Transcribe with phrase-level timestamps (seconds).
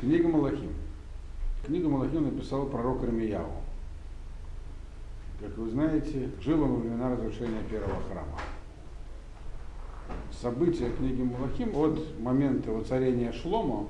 [0.00, 0.72] Книга Малахим.
[1.66, 3.50] Книгу Малахим написал пророк Ирмияу.
[5.40, 8.38] Как вы знаете, жил он во времена разрушения первого храма.
[10.30, 13.88] События книги Малахим от момента воцарения Шлома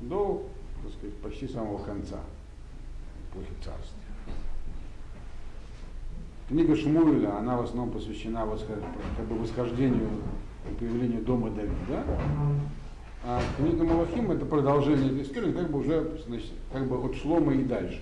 [0.00, 0.44] до
[0.82, 2.18] так сказать, почти самого конца
[3.30, 4.02] эпохи царствия.
[6.48, 8.44] Книга Шмуэля, она в основном посвящена
[9.16, 10.10] как бы восхождению
[10.68, 12.04] и появлению дома Давида.
[13.24, 17.54] А книга Малахим это продолжение этой истории, как бы уже значит, как бы от Шлома
[17.54, 18.00] и дальше,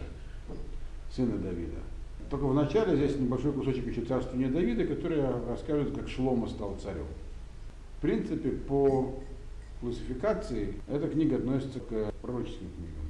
[1.11, 1.79] сына Давида.
[2.31, 7.07] Только вначале здесь небольшой кусочек еще царствования Давида, который рассказывает, как Шлома стал царем.
[7.99, 9.15] В принципе, по
[9.81, 13.05] классификации эта книга относится к пророческим книгам.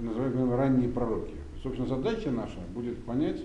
[0.00, 1.34] Называем ранние пророки.
[1.62, 3.42] Собственно, задача наша будет понять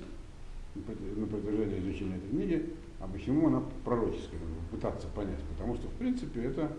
[0.76, 2.70] на протяжении изучения этой книги,
[3.00, 4.40] а почему она пророческая,
[4.72, 5.42] пытаться понять.
[5.58, 6.72] Потому что, в принципе, это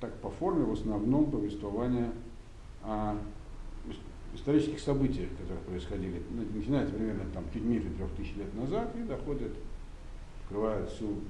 [0.00, 2.10] так по форме в основном повествование
[2.82, 3.16] о
[4.34, 9.02] исторических событиях, которые происходили, ну, начинается примерно там чуть меньше трех тысяч лет назад и
[9.02, 9.52] доходит,
[10.42, 11.20] открывает всю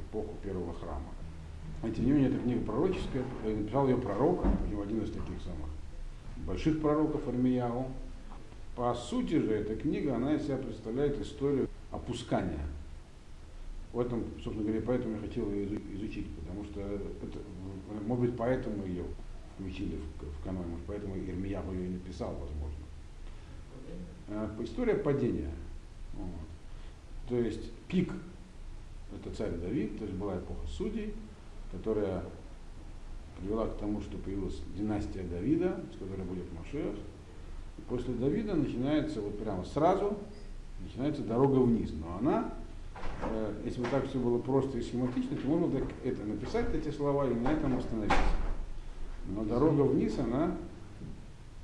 [0.00, 1.12] эпоху первого храма.
[1.82, 5.68] А тем не менее, эта книга пророческая, написал ее пророк, один из таких самых
[6.46, 7.86] больших пророков Армияу.
[8.74, 12.64] По сути же, эта книга, она из себя представляет историю опускания
[13.92, 17.38] в этом, собственно говоря, поэтому я хотел ее изучить, потому что, это,
[18.06, 19.04] может быть, поэтому ее
[19.54, 22.84] включили в, в канон, может, поэтому Ирмияху ее и написал, возможно.
[24.28, 25.50] А, история падения.
[26.14, 26.30] Вот.
[27.28, 28.12] То есть пик
[29.14, 31.14] это царь Давид, то есть была эпоха судей,
[31.72, 32.22] которая
[33.38, 36.94] привела к тому, что появилась династия Давида, с которой будет Машех.
[37.78, 40.18] И после Давида начинается вот прямо сразу,
[40.80, 41.92] начинается дорога вниз.
[41.92, 42.54] Но она
[43.64, 47.34] если бы так все было просто и схематично, то можно это написать эти слова и
[47.34, 48.16] на этом остановиться.
[49.28, 50.56] Но дорога вниз, она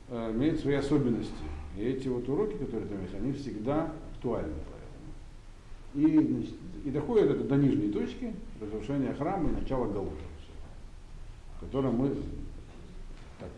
[0.09, 1.33] э, имеет свои особенности.
[1.77, 4.55] И эти вот уроки, которые там есть, они всегда актуальны
[5.95, 6.09] поэтому.
[6.09, 10.25] И, значит, и доходит это до нижней точки, разрушения храма и начала Галута,
[11.57, 12.11] в котором мы,
[13.41, 13.49] так,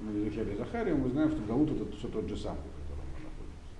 [0.00, 3.24] мы изучали Захарию, мы знаем, что Галут это все тот же самый, в котором мы
[3.24, 3.70] находимся.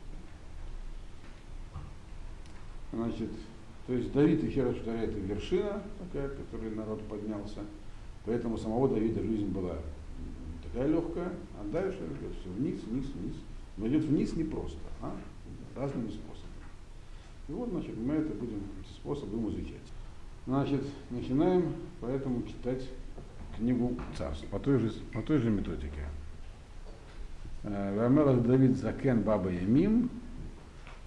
[2.93, 3.31] Значит,
[3.87, 7.61] то есть Давид, еще раз повторяю, это вершина такая, к которой народ поднялся.
[8.25, 9.77] Поэтому самого Давида жизнь была
[10.63, 13.37] такая легкая, а дальше идет все вниз, вниз, вниз.
[13.77, 15.15] Но идет вниз не просто, а
[15.75, 16.51] разными способами.
[17.49, 18.63] И вот, значит, мы это будем,
[18.95, 19.79] способ будем изучать.
[20.47, 22.89] Значит, начинаем поэтому читать
[23.57, 26.07] книгу царств по той же, по той же методике.
[27.63, 30.11] Э, Вамелах Давид Закен Баба Ямим,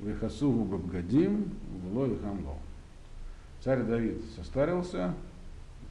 [0.03, 1.49] Вихасугу Бабгадим,
[1.83, 2.57] Вло и Хамло.
[3.61, 5.13] Царь Давид состарился,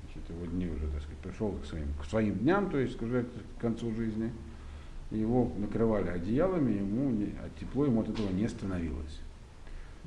[0.04, 3.24] значит, его дни уже, так сказать, пришел к своим, к своим дням, то есть уже
[3.24, 4.30] к концу жизни.
[5.10, 9.20] Его накрывали одеялами, ему не, а тепло ему от этого не становилось.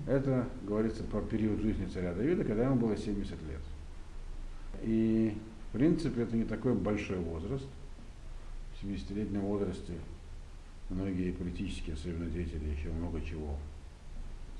[0.08, 3.62] Это говорится про период жизни царя Давида, когда ему было 70 лет.
[4.82, 5.38] И,
[5.70, 7.66] в принципе, это не такой большой возраст.
[8.74, 9.94] В 70-летнем возрасте
[10.90, 13.58] многие политические, особенно деятели, еще много чего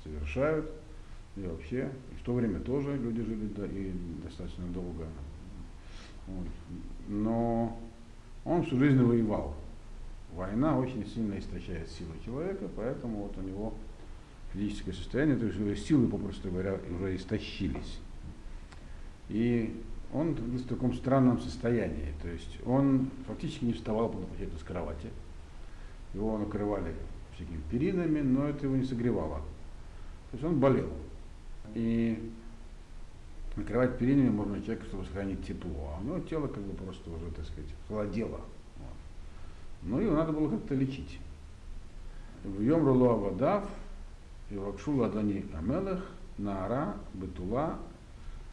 [0.06, 0.70] совершают.
[1.36, 3.92] И вообще, и в то время тоже люди жили да, и
[4.24, 5.06] достаточно долго.
[6.26, 6.46] Вот.
[7.08, 7.78] Но
[8.44, 9.54] он всю жизнь воевал.
[10.32, 13.74] Война очень сильно истощает силы человека, поэтому вот у него
[14.52, 17.98] физическое состояние, то есть его силы, попросту говоря, уже истощились.
[19.28, 22.14] И он в таком странном состоянии.
[22.22, 24.14] То есть он фактически не вставал
[24.58, 25.08] с кровати.
[26.14, 26.94] Его накрывали
[27.34, 29.42] всякими перинами, но это его не согревало.
[30.36, 30.90] Есть он болел.
[31.74, 32.30] И
[33.56, 35.94] накрывать перинами можно человека, чтобы сохранить тепло.
[35.96, 38.42] А у него тело как бы просто уже, так сказать, холодело.
[38.76, 38.96] Вот.
[39.84, 41.18] Ну, его надо было как-то лечить.
[42.44, 43.66] В Йом Рулуа Вадав,
[44.50, 46.04] и Вакшу Ладани Амелех,
[46.36, 47.78] Наара, Бетула,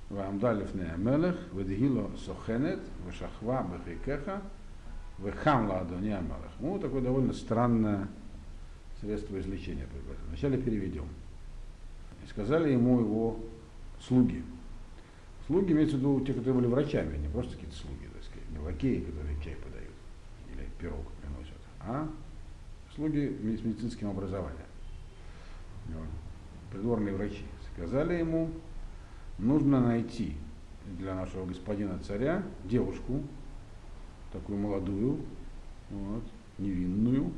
[0.10, 4.42] Вамдалев не Амелех, Ведгило Сохенет, Вешахва Бехикеха,
[5.20, 6.52] Вехамла Адони Амелех.
[6.62, 8.08] Ну, такое довольно странное
[9.02, 9.86] средство излечения.
[10.30, 11.10] Вначале переведем.
[12.24, 13.40] И сказали ему его
[14.00, 14.44] слуги.
[15.48, 18.60] Слуги имеются в виду те, которые были врачами, не просто какие-то слуги, так сказать, не
[18.60, 19.92] лакеи, которые чай подают
[20.54, 22.08] или пирог приносят, а
[22.96, 24.60] слуги с медицинским образованием.
[26.72, 27.44] Придворные врачи.
[27.74, 28.50] Сказали ему,
[29.38, 30.36] нужно найти
[30.98, 33.22] для нашего господина царя девушку,
[34.32, 35.20] такую молодую,
[35.90, 36.24] вот,
[36.58, 37.32] невинную.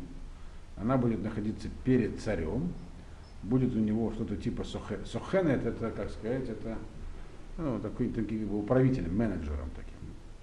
[0.77, 2.71] Она будет находиться перед царем,
[3.45, 5.05] будет у него что-то типа сохен.
[5.05, 6.77] Сохенет это, как сказать, это
[7.57, 9.95] ну, такой, такой как бы управителем, менеджером таким.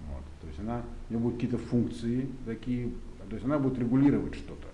[0.08, 0.22] Вот.
[0.40, 2.90] То есть она, у нее будут какие-то функции такие,
[3.28, 4.69] то есть она будет регулировать что-то.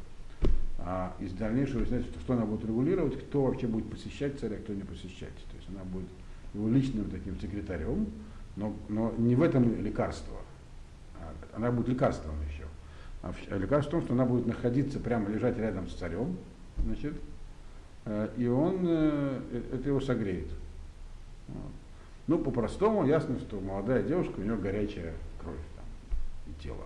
[0.80, 4.82] А из дальнейшего выясняется, что, она будет регулировать, кто вообще будет посещать царя, кто не
[4.82, 5.34] посещать.
[5.50, 6.08] То есть она будет
[6.54, 8.06] его личным таким секретарем,
[8.56, 10.38] но, но не в этом лекарство.
[11.20, 12.64] А она будет лекарством еще.
[13.22, 16.36] А, лекарство в том, что она будет находиться прямо лежать рядом с царем,
[16.84, 17.14] значит,
[18.36, 19.40] и он э,
[19.72, 20.48] это его согреет.
[22.26, 25.84] Ну, по-простому ясно, что молодая девушка, у нее горячая кровь там,
[26.46, 26.84] и тело.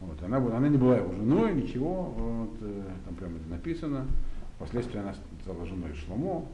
[0.00, 4.06] Вот, она, она не была его женой, ничего, вот, э, там прямо это написано.
[4.56, 6.46] Впоследствии она стала женой Шломо.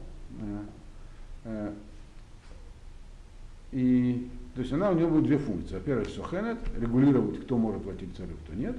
[3.71, 5.75] И, то есть она у нее будет две функции.
[5.75, 8.77] Во-первых, сухенет, регулировать, кто может к царю, кто нет.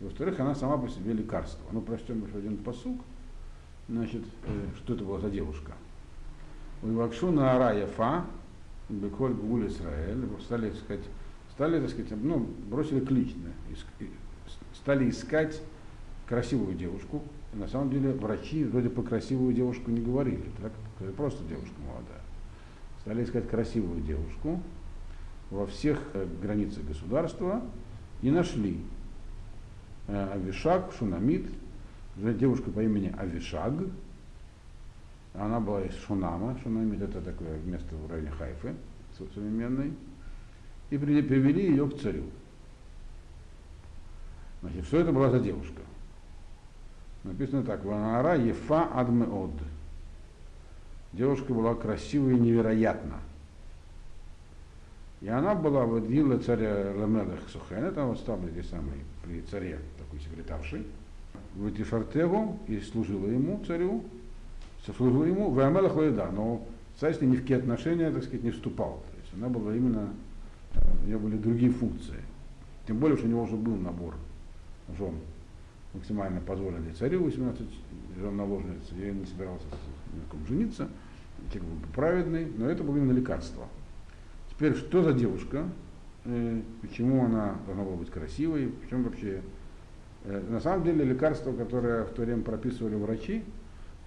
[0.00, 1.62] И во-вторых, она сама по себе лекарство.
[1.72, 3.00] Ну, прочтем еще один посук.
[3.88, 5.72] Значит, э, что это была за девушка?
[6.82, 8.24] Вакшу на Ара Яфа,
[8.88, 11.00] Беколь Гуль Исраэль, стали искать,
[11.52, 13.34] стали, так сказать, ну, бросили клич,
[14.74, 15.60] стали искать
[16.26, 17.22] красивую девушку.
[17.54, 20.72] На самом деле врачи вроде по красивую девушку не говорили, так?
[21.14, 22.26] просто девушка молодая
[23.06, 24.60] стали искать красивую девушку
[25.50, 27.62] во всех э, границах государства
[28.20, 28.80] и нашли
[30.08, 31.46] э, Авишаг, Шунамид,
[32.16, 33.74] девушка по имени Авишаг,
[35.34, 38.74] она была из Шунама, Шунамид это такое место в районе Хайфы,
[39.34, 39.92] современной,
[40.90, 42.24] и привели ее к царю.
[44.62, 45.82] Значит, что это была за девушка?
[47.24, 49.52] Написано так, Ванара Ефа Адмеод.
[51.12, 53.20] Девушка была красивая и невероятна.
[55.20, 60.20] И она была водила царя Ламелах Сухена, там вот стал эти самые при царе такой
[60.20, 60.86] секретаршей,
[61.56, 64.04] в Тифартегу и служила ему, царю,
[64.84, 66.66] служила ему, в Амелах да, но
[67.00, 69.02] царь с ней ни в какие отношения, так сказать, не вступал.
[69.10, 70.10] То есть она была именно,
[71.02, 72.20] у нее были другие функции.
[72.86, 74.14] Тем более, что у него уже был набор
[74.96, 75.14] жен
[75.94, 77.62] максимально позволенный царю, 18
[78.20, 79.64] жен наложниц, я не собирался
[80.12, 80.88] на ком жениться,
[81.50, 83.66] человек был праведный, но это было именно лекарство.
[84.50, 85.66] Теперь, что за девушка,
[86.82, 89.40] почему она должна была быть красивой, почему вообще...
[90.26, 93.44] Э, на самом деле лекарство, которое в то время прописывали врачи,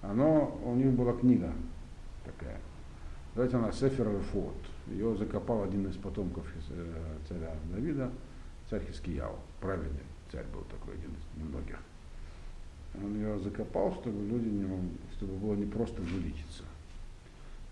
[0.02, 1.52] оно, у них была книга
[2.24, 2.58] такая.
[3.34, 4.54] Давайте она Сефер Фот.
[4.86, 8.10] Ее закопал один из потомков э, царя Давида,
[8.68, 10.00] царь Хискияу, праведный
[10.30, 11.78] царь был такой, один из немногих.
[12.94, 14.66] Он ее закопал, чтобы люди не,
[15.16, 16.64] чтобы было не просто вылечиться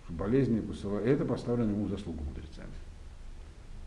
[0.08, 1.06] болезни посылают.
[1.06, 2.68] Это поставлено ему заслугу мудрецами.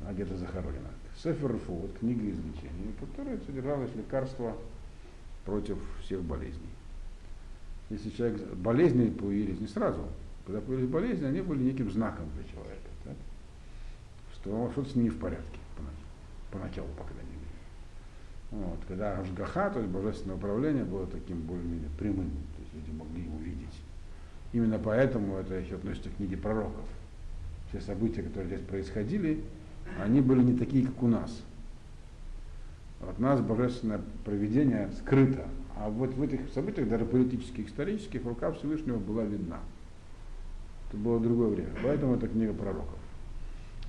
[0.06, 0.90] А где-то захоронено.
[1.22, 4.58] Сефер вот книга излечения, в которой содержалось лекарство
[5.46, 6.70] против всех болезней.
[7.92, 10.02] Если человек, болезни появились не сразу,
[10.46, 13.16] когда появились болезни, они были неким знаком для человека, так?
[14.34, 15.60] что что-то с ним не в порядке,
[16.52, 18.66] поначалу, по крайней мере.
[18.66, 23.24] Вот, когда Ашгаха, то есть божественное управление, было таким более-менее прямым, то есть люди могли
[23.24, 23.80] его видеть.
[24.54, 26.86] Именно поэтому это еще относится к книге пророков.
[27.70, 29.44] Все события, которые здесь происходили,
[30.00, 31.42] они были не такие, как у нас.
[33.00, 38.52] Вот у нас божественное проведение скрыто, а вот в этих событиях, даже политических, исторических, рука
[38.52, 39.60] Всевышнего была видна.
[40.90, 41.70] Это было другое время.
[41.84, 43.00] Поэтому это книга пророков.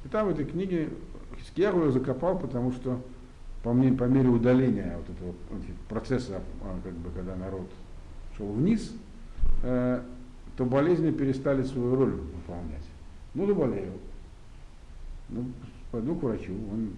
[0.04, 0.88] И там в этой книге
[1.38, 3.00] Хискиягу ее закопал, потому что
[3.62, 5.34] по, мне, по мере удаления вот этого
[5.88, 6.40] процесса,
[6.82, 7.70] как бы, когда народ
[8.36, 8.92] шел вниз,
[9.62, 10.02] э,
[10.56, 12.84] то болезни перестали свою роль выполнять.
[13.34, 13.92] Ну, заболею.
[15.28, 15.44] Ну,
[15.92, 16.94] пойду к врачу, он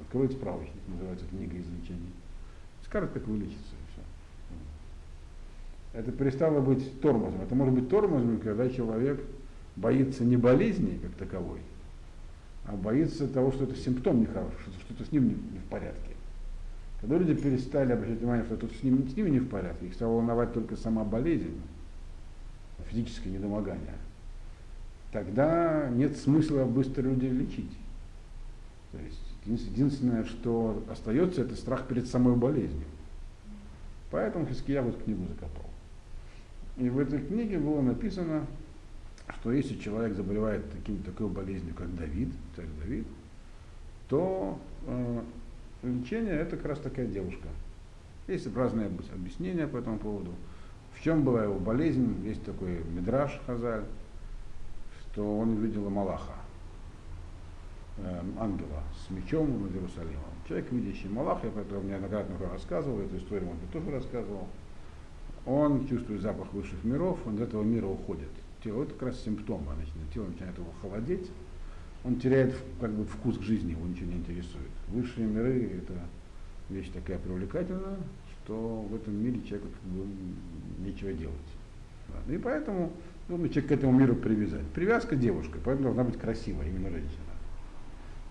[0.00, 2.12] откроет справочник, называется книга излечения.
[2.84, 4.00] Скажет, как вылечиться, и все.
[5.98, 7.42] Это перестало быть тормозом.
[7.42, 9.20] Это может быть тормозом, когда человек
[9.76, 11.60] боится не болезни как таковой,
[12.64, 16.14] а боится того, что это симптом нехороший, что что-то с ним не, в порядке.
[17.00, 19.94] Когда люди перестали обращать внимание, что тут с ними, с ними не в порядке, их
[19.94, 21.60] стала волновать только сама болезнь,
[22.88, 23.94] физическое недомогание,
[25.12, 27.70] тогда нет смысла быстро людей лечить.
[28.92, 32.86] То есть единственное, что остается, это страх перед самой болезнью.
[34.10, 35.70] Поэтому Хиския вот книгу закопал.
[36.76, 38.46] И в этой книге было написано,
[39.28, 43.06] что если человек заболевает таким, такой болезнью, как Давид, царь Давид,
[44.08, 45.20] то э,
[45.84, 47.46] лечение это как раз такая девушка.
[48.26, 50.32] Есть разные объяснения по этому поводу.
[50.94, 52.16] В чем была его болезнь?
[52.24, 53.84] Есть такой Мидраш Хазаль,
[55.00, 56.34] что он увидел Малаха,
[58.38, 60.30] ангела с мечом над Иерусалимом.
[60.48, 64.48] Человек, видящий Малаха, я про неоднократно уже рассказывал, эту историю он тоже рассказывал,
[65.46, 68.28] он чувствует запах высших миров, он из этого мира уходит.
[68.62, 69.66] Тело это как раз симптом,
[70.12, 71.30] тело начинает его холодеть,
[72.04, 74.70] он теряет как бы вкус к жизни, его ничего не интересует.
[74.88, 75.94] Высшие миры это
[76.68, 77.98] вещь такая привлекательная,
[78.42, 80.06] что в этом мире человеку как бы
[80.84, 81.36] нечего делать.
[82.28, 82.92] И поэтому
[83.28, 84.66] нужно человек к этому миру привязать.
[84.74, 87.29] Привязка девушка, поэтому должна быть красивая именно женщина.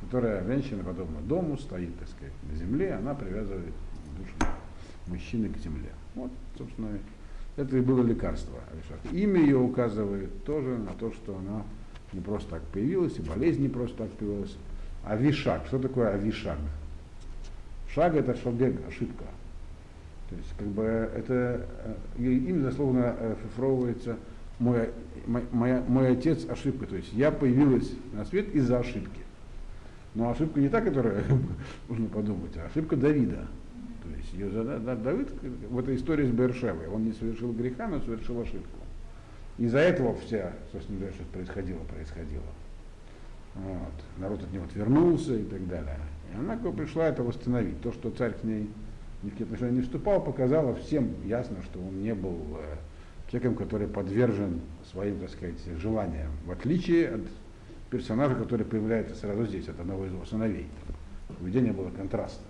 [0.02, 3.74] Которая женщина, подобно дому, стоит, так сказать, на земле, она привязывает
[4.18, 4.52] душу
[5.08, 5.90] мужчины к земле.
[6.16, 6.90] Вот, собственно,
[7.58, 9.00] это и было лекарство Авишак.
[9.12, 11.64] Имя ее указывает тоже на то, что она
[12.14, 14.56] не просто так появилась, и болезнь не просто так появилась.
[15.06, 15.66] Авишак.
[15.68, 16.58] Что такое авишак?
[17.94, 19.26] Шаг это шагег, ошибка.
[20.30, 21.66] То есть, как бы это
[22.18, 24.18] э, имя дословно шифровывается
[24.60, 24.90] мой,
[25.26, 26.86] мой, мой отец ошибка.
[26.86, 29.22] То есть я появилась на свет из-за ошибки.
[30.16, 31.24] Но ошибка не та, которая
[31.90, 33.48] нужно подумать, а ошибка Давида.
[34.04, 35.30] То есть ее, Давид
[35.70, 38.80] в этой истории с Бершевой, он не совершил греха, но совершил ошибку.
[39.58, 42.44] Из-за этого вся, собственно говоря, что происходило, происходило.
[43.56, 43.94] Вот.
[44.18, 45.98] Народ от него отвернулся и так далее.
[46.34, 47.82] И она пришла это восстановить.
[47.82, 48.70] То, что царь к ней
[49.22, 53.56] ни в какие отношения не вступал, показало всем ясно, что он не был э, человеком,
[53.56, 54.62] который подвержен
[54.92, 57.22] своим, так сказать, желаниям, в отличие от
[57.90, 60.68] персонажа, который появляется сразу здесь, от одного из его сыновей.
[61.40, 62.46] Поведение было контрастно.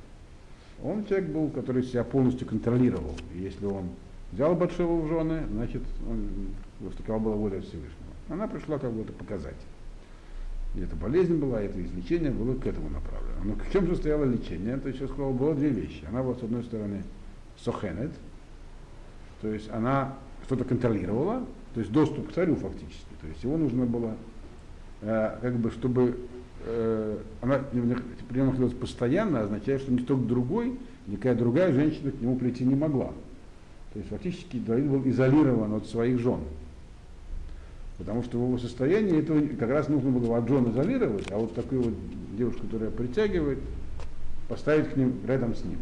[0.84, 3.16] Он человек был, который себя полностью контролировал.
[3.36, 3.90] И если он
[4.32, 6.30] взял Батшеву в жены, значит, он,
[6.98, 7.94] такова была воля Всевышнего.
[8.30, 9.58] Она пришла как бы это показать.
[10.76, 13.44] И эта болезнь была, и это излечение было к этому направлено.
[13.44, 14.76] Но в чем состояло лечение?
[14.76, 16.06] Это еще сказал, было две вещи.
[16.08, 17.04] Она была, с одной стороны,
[17.58, 18.12] сохенет,
[19.42, 20.16] то есть она
[20.46, 23.14] что-то контролировала, то есть доступ к царю фактически.
[23.22, 24.16] То есть его нужно было,
[25.02, 26.18] как бы, чтобы
[26.66, 30.78] э, она при нем находилась постоянно, означает, что никто другой,
[31.08, 33.12] никакая другая женщина к нему прийти не могла.
[33.94, 36.40] То есть фактически Давид был изолирован от своих жен.
[37.98, 41.54] Потому что в его состоянии этого как раз нужно было от жен изолировать, а вот
[41.54, 41.94] такую вот
[42.38, 43.60] девушку, которая притягивает,
[44.48, 45.80] поставить к ним рядом с ним.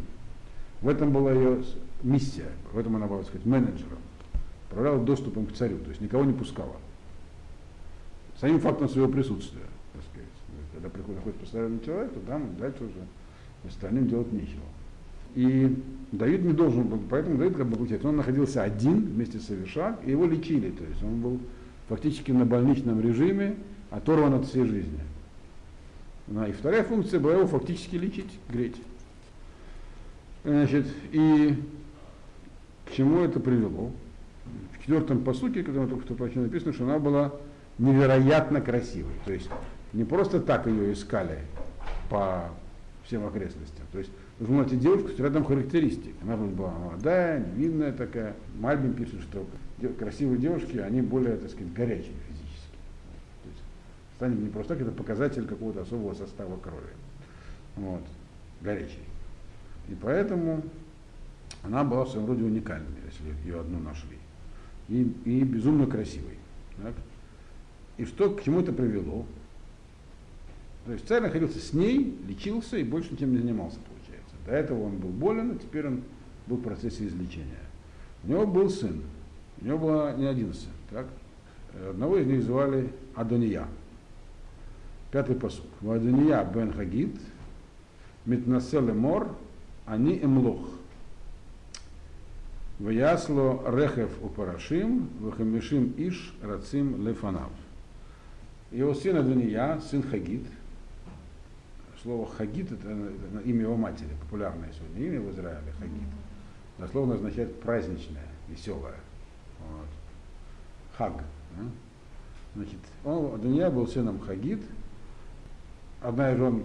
[0.81, 1.63] В этом была ее
[2.03, 3.99] миссия, в этом она была, так сказать, менеджером.
[4.69, 6.75] Управляла доступом к царю, то есть никого не пускала.
[8.39, 10.27] Самим фактом своего присутствия, так сказать.
[10.73, 13.07] Когда приходит, находится постоянный человек, то там дальше уже
[13.67, 14.63] остальным делать нечего.
[15.35, 15.75] И
[16.11, 19.99] Давид не должен был, поэтому Давид как бы получается, он находился один вместе с Авишак,
[20.05, 21.39] и его лечили, то есть он был
[21.89, 23.55] фактически на больничном режиме,
[23.89, 24.99] оторван от всей жизни.
[26.27, 28.75] Ну, и вторая функция была его фактически лечить, греть.
[30.43, 31.55] Значит, и
[32.85, 33.91] к чему это привело?
[34.73, 37.33] В четвертом посуке, когда мы только что прочли, написано, что она была
[37.79, 39.13] невероятно красивой.
[39.25, 39.49] То есть
[39.93, 41.39] не просто так ее искали
[42.09, 42.49] по
[43.03, 43.85] всем окрестностям.
[43.91, 46.15] То есть вы можете девушку с рядом характеристик.
[46.21, 48.35] Она была молодая, невинная такая.
[48.59, 49.45] Мальбин пишет, что
[49.97, 52.77] красивые девушки, они более, так сказать, горячие физически.
[53.43, 53.61] То есть
[54.17, 56.93] станет не просто так, это показатель какого-то особого состава крови.
[57.75, 58.01] Вот,
[58.61, 59.03] горячий.
[59.87, 60.63] И поэтому
[61.63, 64.17] она была в своем роде уникальной, если ее одну нашли.
[64.89, 66.37] И, и безумно красивой.
[66.81, 66.93] Так?
[67.97, 69.25] И что к чему это привело?
[70.85, 74.35] То есть царь находился с ней, лечился и больше ничем не занимался, получается.
[74.45, 76.03] До этого он был болен, а теперь он
[76.45, 77.59] был в процессе излечения.
[78.23, 79.01] У него был сын,
[79.61, 80.69] у него было не один сын.
[80.89, 81.07] Так?
[81.89, 83.67] Одного из них звали Адония.
[85.11, 85.65] Пятый посуд.
[85.81, 87.15] Адония бен Хагид,
[88.25, 89.35] Митнаселе мор,
[89.85, 90.69] они эмлох.
[92.79, 97.51] Ваясло рехев у парашим, вахамишим иш рацим лефанав.
[98.71, 100.45] Его сын Адония, сын Хагид,
[102.01, 102.89] слово Хагид это,
[103.45, 106.07] имя его матери, популярное сегодня имя в Израиле, Хагид.
[106.77, 108.95] Дословно означает праздничное, веселое.
[109.59, 109.87] Вот.
[110.97, 111.23] Хаг.
[112.55, 114.61] Значит, он, Адония был сыном Хагид.
[116.01, 116.63] Одна из жен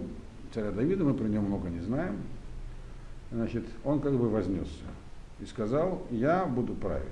[0.53, 2.17] царя Давида, мы про него много не знаем.
[3.31, 4.85] Значит, он как бы вознесся
[5.39, 7.07] и сказал, я буду править.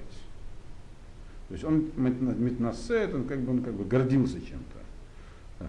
[1.47, 4.77] То есть он метнасе, он как бы, он как бы гордился чем-то,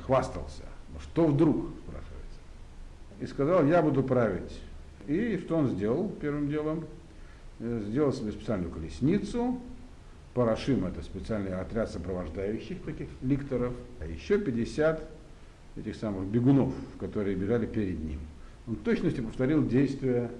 [0.00, 0.62] хвастался.
[0.92, 2.38] Но что вдруг, спрашивается.
[3.20, 4.60] И сказал, я буду править.
[5.06, 6.84] И что он сделал первым делом?
[7.60, 9.60] Сделал себе специальную колесницу,
[10.34, 15.04] Парашим это специальный отряд сопровождающих таких ликторов, а еще 50
[15.76, 18.18] этих самых бегунов, которые бежали перед ним.
[18.66, 20.30] Он точности повторил действия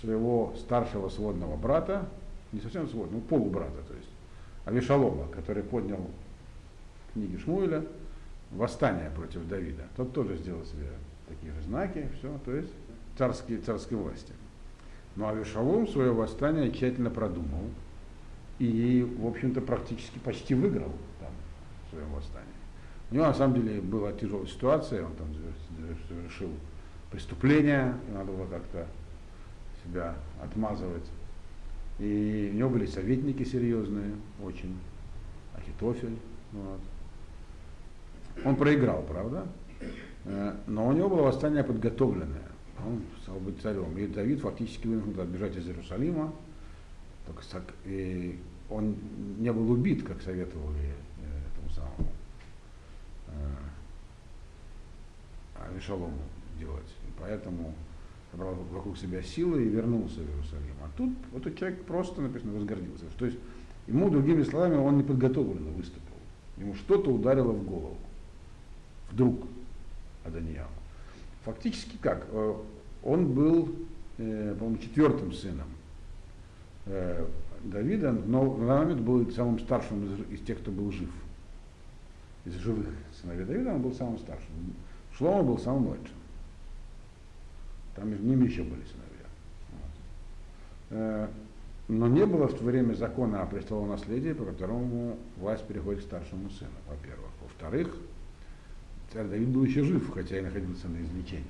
[0.00, 2.08] своего старшего сводного брата,
[2.52, 4.08] не совсем сводного, полубрата, то есть
[4.64, 6.00] Авишалома, который поднял
[7.08, 7.84] в книге Шмуэля
[8.50, 9.84] восстание против Давида.
[9.96, 10.88] Тот тоже сделал себе
[11.28, 12.72] такие же знаки, все, то есть
[13.16, 14.32] царские, царские власти.
[15.16, 17.64] Но Авишалом свое восстание тщательно продумал,
[18.58, 21.30] и, в общем-то, практически почти выиграл там
[21.86, 22.48] в своем восстании.
[23.10, 25.28] У него на самом деле была тяжелая ситуация, он там
[26.08, 26.50] совершил
[27.10, 28.86] преступление, и надо было как-то
[29.84, 31.10] себя отмазывать.
[31.98, 34.78] И у него были советники серьезные, очень,
[35.56, 36.16] Ахитофель.
[36.52, 36.80] Вот.
[38.44, 39.46] Он проиграл, правда?
[40.24, 42.48] Э, но у него было восстание подготовленное.
[42.86, 43.96] Он стал быть царем.
[43.98, 46.32] И Давид фактически вынужден был отбежать из Иерусалима.
[47.84, 48.96] И он
[49.38, 52.12] не был убит, как советовали э, этому самому
[53.28, 53.32] э,
[55.70, 56.18] Авишалому
[56.58, 56.94] делать.
[57.18, 57.74] Поэтому
[58.32, 60.74] собрал вокруг себя силы и вернулся в Иерусалим.
[60.82, 63.04] А тут вот этот человек просто написано возгордился.
[63.18, 63.38] То есть
[63.86, 66.00] ему, другими словами, он не подготовленно выступил.
[66.56, 67.98] Ему что-то ударило в голову.
[69.10, 69.46] Вдруг
[70.24, 70.68] Аданьяу.
[71.44, 72.26] Фактически как?
[72.30, 72.54] Э,
[73.02, 73.74] он был,
[74.18, 75.68] э, по-моему, четвертым сыном
[76.86, 77.26] э,
[77.64, 81.10] Давида, но на момент был самым старшим из, из тех, кто был жив.
[82.44, 82.86] Из живых
[83.20, 84.48] сыновей Давида он был самым старшим.
[85.16, 86.16] Шлома был самым младшим.
[87.96, 88.82] Там между ними еще были
[90.90, 91.28] сыновья.
[91.88, 96.48] Но не было в то время закона о престолонаследии, по которому власть переходит к старшему
[96.50, 97.30] сыну, во-первых.
[97.42, 97.96] Во-вторых,
[99.12, 101.44] царь Давид был еще жив, хотя и находился на излечении.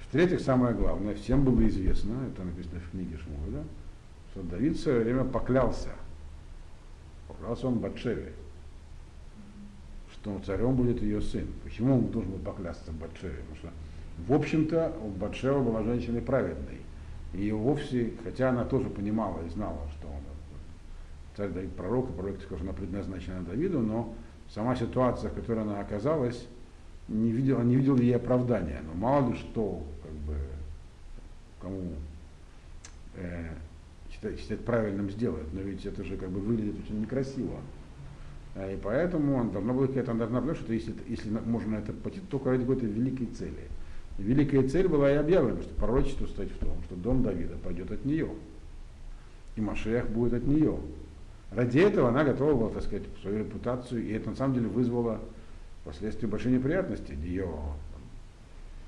[0.00, 3.64] В-третьих, самое главное, всем было известно, это написано в книге Шмуэля,
[4.30, 5.90] что Давид в свое время поклялся,
[7.28, 8.32] поклялся он Батшеве,
[10.12, 11.46] что царем будет ее сын.
[11.62, 13.36] Почему он должен был поклясться Батшеве?
[13.36, 13.70] Потому что,
[14.26, 16.78] в общем-то, Батшева была женщиной праведной.
[17.34, 20.22] И вовсе, хотя она тоже понимала и знала, что он
[21.38, 24.12] царь Давид пророк, и пророк, скажем, она предназначена Давиду, но
[24.54, 26.46] сама ситуация, в которой она оказалась,
[27.08, 28.82] не видела, не видела ей оправдания.
[28.86, 30.36] Но мало ли что, как бы,
[31.60, 31.92] кому
[33.16, 33.48] э,
[34.12, 37.58] считать, считать правильным сделать, но ведь это же как бы выглядит очень некрасиво.
[38.54, 42.50] А, и поэтому он должна быть какая-то, должна что если, если можно это пойти, только
[42.50, 43.68] ради какой-то великой цели.
[44.18, 48.04] Великая цель была и объявлена, что пророчество стоит в том, что дом Давида пойдет от
[48.04, 48.28] нее.
[49.54, 50.76] И Машех будет от нее.
[51.50, 55.20] Ради этого она готова была, так сказать, свою репутацию, и это на самом деле вызвало
[55.82, 57.12] впоследствии большие неприятности.
[57.12, 57.48] Ее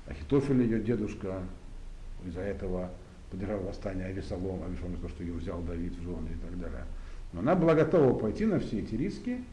[0.07, 1.41] Ахитофель, ее дедушка,
[2.25, 2.91] из-за этого
[3.31, 6.85] поддержал восстание Авесолом, Авесолом за то, что ее взял Давид в жены и так далее.
[7.33, 9.43] Но она была готова пойти на все эти риски,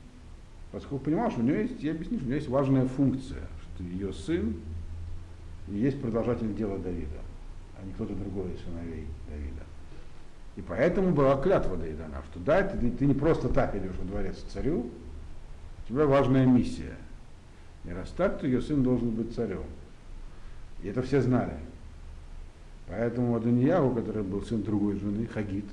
[0.73, 3.43] поскольку понимала, что у нее есть, я объясню, что у нее есть важная функция,
[3.75, 4.57] что ее сын
[5.69, 7.21] есть продолжатель дела Давида,
[7.81, 9.68] а не кто-то другой из сыновей Давида.
[10.59, 14.39] И поэтому была клятва Давидана, что да, ты, ты не просто так идешь во дворец
[14.53, 14.91] царю,
[15.85, 16.97] у тебя важная миссия.
[17.85, 19.63] И раз так, то ее сын должен быть царем.
[20.83, 21.55] И это все знали.
[22.89, 25.67] Поэтому Адоньяву, который был сын другой жены, Хагит,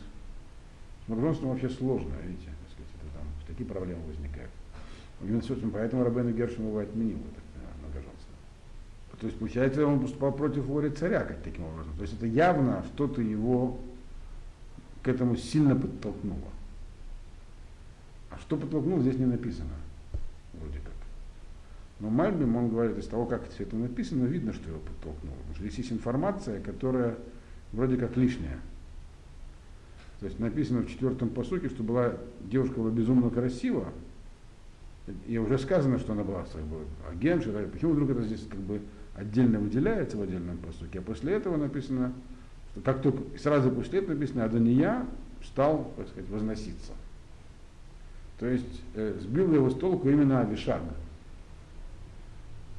[1.03, 4.51] с многоженством вообще сложно, видите, так сказать, это там такие проблемы возникают.
[5.73, 7.41] Поэтому Рабейну Гершем его отменил это
[7.81, 8.35] многоженство.
[9.19, 11.91] То есть, получается, он поступал против воли царя как таким образом.
[11.95, 13.79] То есть это явно что-то его
[15.05, 16.49] к этому сильно подтолкнуло.
[18.31, 19.69] А что подтолкнуло, здесь не написано.
[20.53, 20.93] Вроде как.
[21.99, 25.35] Но Мальбим, он говорит, из того, как все это написано, видно, что его подтолкнуло.
[25.35, 27.17] Потому что здесь есть информация, которая
[27.71, 28.57] вроде как лишняя.
[30.21, 33.93] То есть написано в четвертом посуке, что была девушка была безумно красива,
[35.27, 36.77] и уже сказано, что она была как бы,
[37.11, 38.81] агент, почему вдруг это здесь как бы
[39.13, 42.11] отдельно выделяется в отдельном посуке, а после этого написано,
[42.83, 45.05] как только сразу после этого написано, Адония
[45.43, 46.91] стал, так сказать, возноситься.
[48.39, 50.81] То есть э, сбил его с толку именно Авишаг.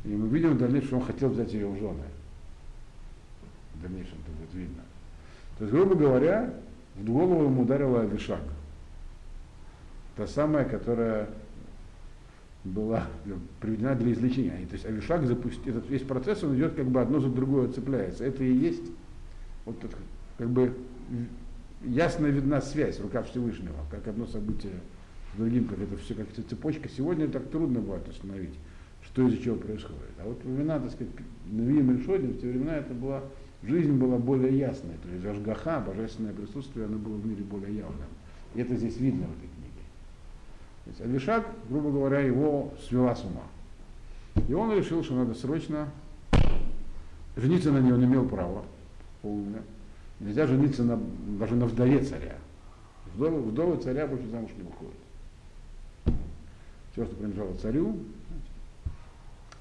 [0.05, 2.05] И мы видим в дальнейшем, что он хотел взять ее в жены.
[3.75, 4.83] В дальнейшем это будет видно.
[5.59, 6.53] То есть, грубо говоря,
[6.97, 8.43] в голову ему ударила Авишаг.
[10.17, 11.29] Та самая, которая
[12.65, 13.07] была
[13.61, 14.67] приведена для излечения.
[14.67, 18.25] То есть Авишаг запустил, этот весь процесс, он идет как бы одно за другое цепляется.
[18.25, 18.83] Это и есть
[19.67, 19.97] вот это,
[20.39, 20.75] как бы
[21.85, 24.73] ясно видна связь, рука Всевышнего, как одно событие
[25.35, 26.89] с другим, как это все как цепочка.
[26.89, 28.55] Сегодня так трудно бывает установить,
[29.03, 30.15] что из-за чего происходит.
[30.19, 31.13] А вот времена, так сказать,
[31.51, 33.23] Навиим и Шодин, в те времена это была,
[33.63, 34.97] жизнь была более ясная.
[35.03, 38.09] То есть Ашгаха, божественное присутствие, оно было в мире более явным.
[38.55, 39.51] И это здесь видно в этой
[40.87, 43.43] то есть Авишак, грубо говоря, его свела с ума.
[44.49, 45.89] И он решил, что надо срочно
[47.35, 48.65] жениться на ней, он имел право
[49.23, 49.63] полное.
[50.21, 50.99] Нельзя жениться на,
[51.39, 52.37] даже на вдове царя.
[53.15, 56.21] Вдовы, вдовы царя больше замуж не выходит.
[56.93, 57.99] Все, что принадлежало царю,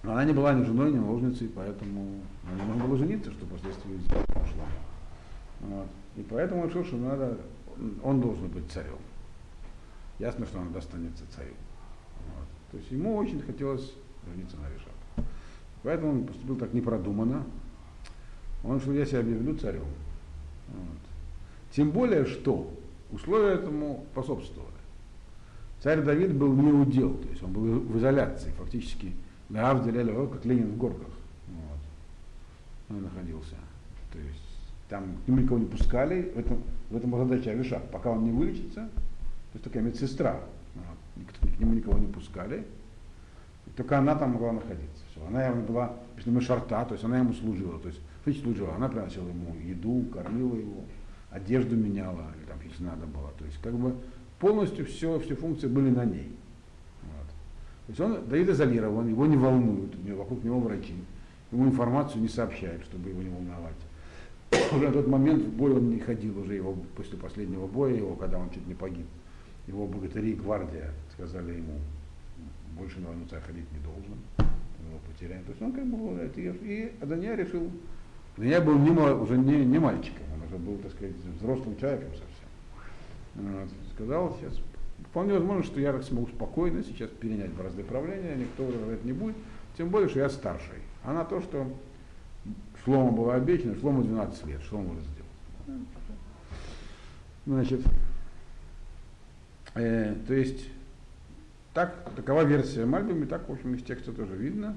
[0.04, 3.46] но она не была ни женой, ни наложницей, поэтому она не могла было жениться, что
[3.46, 4.66] впоследствии ушла.
[5.62, 5.88] Вот.
[6.16, 7.38] И поэтому он решил, что надо,
[8.04, 8.98] он должен быть царем
[10.20, 11.54] ясно, что она достанется царю.
[12.36, 12.48] Вот.
[12.72, 13.94] То есть ему очень хотелось
[14.28, 15.28] жениться на Авишаг.
[15.84, 17.44] Поэтому он поступил так непродуманно.
[18.68, 19.86] Он что я себя объявлю царем.
[20.70, 20.98] Вот.
[21.72, 22.72] Тем более, что
[23.12, 24.72] условия этому способствовали.
[25.82, 29.14] Царь Давид был не удел, то есть он был в изоляции, фактически
[29.50, 31.10] на Авделе, как Ленин в горках.
[31.48, 32.96] Вот.
[32.96, 33.56] Он находился.
[34.12, 34.42] То есть
[34.90, 38.32] там к нему никого не пускали, в этом, в этом задача Авишак, пока он не
[38.32, 40.40] вылечится, то есть такая медсестра,
[40.74, 41.52] вот.
[41.56, 42.66] к нему никого не пускали,
[43.76, 45.04] только она там могла находиться.
[45.12, 45.26] Все.
[45.28, 48.00] Она ему была, если шарта, то есть она ему служила, то есть
[48.34, 50.84] служила, она приносила ему еду, кормила его,
[51.32, 53.32] одежду меняла, или там, если надо было.
[53.38, 53.96] То есть как бы
[54.40, 56.32] полностью все, все функции были на ней.
[57.04, 57.28] Вот.
[57.28, 60.96] То есть он Давид изолирован, его не волнуют, у него, вокруг него врачи,
[61.52, 63.76] ему информацию не сообщают, чтобы его не волновать
[64.72, 68.16] уже на тот момент в бой он не ходил, уже его после последнего боя, его,
[68.16, 69.06] когда он чуть не погиб,
[69.68, 71.80] его богатыри и гвардия сказали ему,
[72.78, 75.44] больше на войну ходить не должен, его потеряем.
[75.46, 77.70] То есть он как бы, и Адония решил,
[78.38, 82.26] Адония был не, уже не, не мальчиком, он уже был, так сказать, взрослым человеком совсем.
[83.36, 83.70] Вот.
[83.94, 84.60] Сказал сейчас,
[85.10, 89.36] вполне возможно, что я смогу спокойно сейчас перенять бразды правления, никто возражать не будет,
[89.78, 90.80] тем более, что я старший.
[91.04, 91.72] А на то, что
[92.84, 95.82] Шлому было обещано, Шлому 12 лет, он может сделать?
[97.46, 97.82] Значит,
[99.76, 100.68] э, то есть,
[101.74, 104.76] так, такова версия Мальбима, так, в общем, из текста тоже видно.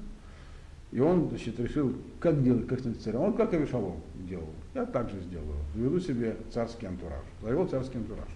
[0.91, 3.21] И он, значит, решил, как делать, как стать царем.
[3.21, 3.97] Он как Авишалом
[4.27, 4.49] делал.
[4.73, 5.57] Я так же сделаю.
[5.75, 7.21] Заведу себе царский антураж.
[7.41, 8.27] Завел царский антураж.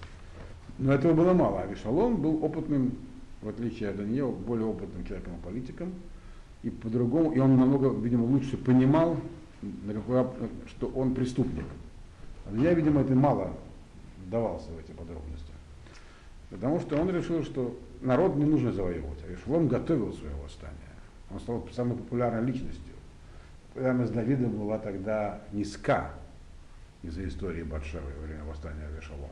[0.77, 1.61] Но этого было мало.
[1.61, 2.95] Авишалом был опытным,
[3.41, 5.93] в отличие от Даниила, более опытным человеком и политиком.
[6.61, 9.17] И по-другому, и он намного, видимо, лучше понимал
[9.61, 10.27] на
[10.67, 11.65] что он преступник.
[12.53, 13.53] Я, видимо, это мало
[14.25, 15.51] вдавался в эти подробности.
[16.49, 19.19] Потому что он решил, что народ не нужно завоевывать.
[19.23, 20.77] А он готовил свое восстание.
[21.33, 22.93] Он стал самой популярной личностью.
[23.73, 26.11] Популярность Давида была тогда низка
[27.01, 29.29] из-за истории Батшевы во время восстания Авешалома.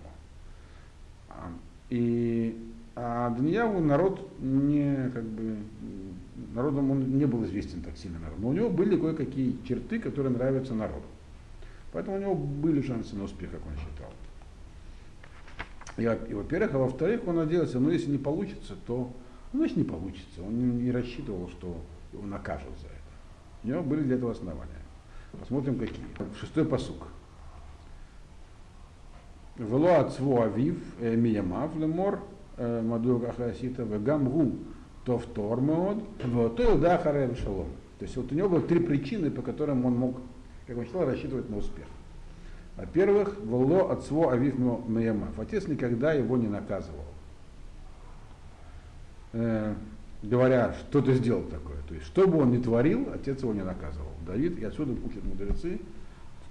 [1.89, 2.57] И
[2.93, 5.55] а Данияву народ не, как бы,
[6.53, 10.33] народом он не был известен так сильно народ, но у него были кое-какие черты, которые
[10.33, 11.05] нравятся народу.
[11.93, 14.11] Поэтому у него были шансы на успех, как он считал.
[15.97, 19.13] И, и во-первых, а во-вторых, он надеялся, ну если не получится, то,
[19.53, 20.41] ну значит не получится.
[20.41, 21.77] Он не, рассчитывал, что
[22.13, 22.97] его накажут за это.
[23.63, 24.81] У него были для этого основания.
[25.39, 26.05] Посмотрим, какие.
[26.39, 27.07] Шестой посук.
[29.57, 32.21] Вело отцву авив э, миямав лемор
[32.57, 34.53] Мадур Ахасита Гамгу
[35.05, 37.69] Товтор Мод, Вотоил Дахаре Шалом.
[37.99, 40.17] То есть вот у него было три причины, по которым он мог,
[40.67, 41.85] как он считал, рассчитывать на успех.
[42.77, 45.39] Во-первых, Воло отцво Авив Меямав.
[45.39, 47.05] Отец никогда его не наказывал.
[49.33, 49.73] Э,
[50.23, 51.77] говоря, что ты сделал такое.
[51.87, 54.11] То есть, что бы он ни творил, отец его не наказывал.
[54.25, 55.79] Давид, и отсюда учат мудрецы,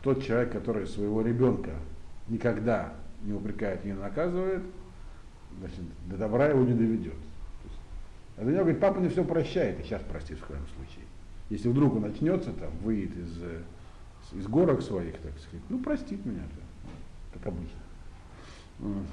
[0.02, 1.72] тот человек, который своего ребенка
[2.28, 4.62] никогда не упрекает не наказывает,
[5.58, 7.14] значит, до добра его не доведет.
[8.36, 11.04] А него говорит, папа не все прощает, и сейчас простит в крайнем случае.
[11.50, 13.62] Если вдруг он начнется, там, выйдет из, э,
[14.32, 16.42] из горок своих, так сказать, ну простит меня,
[17.34, 17.78] как обычно.
[18.78, 19.04] Вот.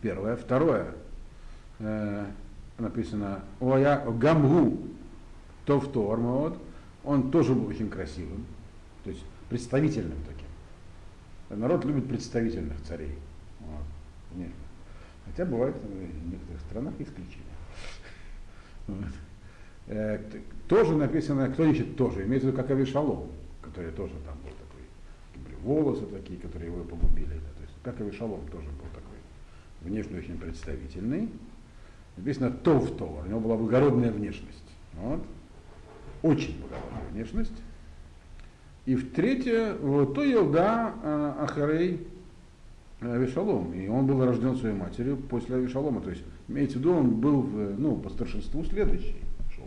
[0.00, 0.36] Первое.
[0.36, 0.94] Второе.
[1.82, 2.26] Э,
[2.78, 4.78] написано, Оя Гамгу
[5.66, 6.58] Товтор вот,
[7.02, 8.46] он тоже был очень красивым,
[9.02, 11.60] то есть представительным таким.
[11.60, 13.14] Народ любит представительных царей.
[13.60, 14.46] Вот.
[15.26, 17.44] Хотя бывает в некоторых странах исключения.
[18.88, 19.06] Вот.
[19.86, 20.18] Э,
[20.68, 23.28] тоже написано, кто ищет тоже, имеется в виду как Авишалом,
[23.60, 27.34] который тоже там был такой, волосы такие, которые его погубили.
[27.34, 29.18] Да, то есть, как Авишалом тоже был такой,
[29.82, 31.28] внешне очень представительный.
[32.16, 34.62] Написано Тов Товар, у него была благородная внешность.
[34.94, 35.24] Вот.
[36.22, 37.52] Очень благородная внешность.
[38.84, 42.06] И в третье, вот, то Елда э, Ахарей
[43.00, 43.72] Авишалом.
[43.72, 46.00] И он был рожден своей матерью после Авишалома.
[46.00, 49.16] То есть, имеется в виду, он был ну, по старшинству следующий
[49.54, 49.66] шел.